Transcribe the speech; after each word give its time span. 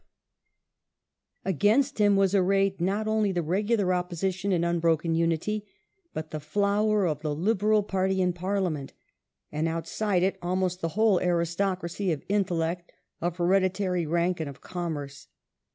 TheOppo 1.45 1.49
Against 1.51 1.99
him 1.99 2.15
was 2.15 2.33
arrayed 2.33 2.81
not 2.81 3.07
only 3.07 3.31
the 3.31 3.43
regular 3.43 3.93
Opposition 3.93 4.51
in 4.51 4.63
sition 4.63 4.67
unbroken 4.71 5.13
unity, 5.13 5.63
but 6.11 6.31
the 6.31 6.39
flower 6.39 7.05
of 7.05 7.21
the 7.21 7.35
Liberal 7.35 7.83
Party 7.83 8.19
in 8.19 8.33
Parliament, 8.33 8.93
and 9.51 9.67
outside 9.67 10.23
it, 10.23 10.39
almost 10.41 10.81
the 10.81 10.97
whole 10.97 11.19
aristocracy 11.21 12.11
of 12.11 12.23
intellect, 12.29 12.91
of 13.21 13.37
heredi 13.37 13.71
tary 13.71 14.07
rank, 14.07 14.39
and 14.39 14.49
of 14.49 14.59
commerce. 14.59 15.27